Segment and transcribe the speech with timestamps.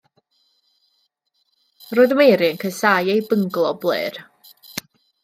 [1.99, 4.15] Roedd Mary yn casáu eu byngalo blêr.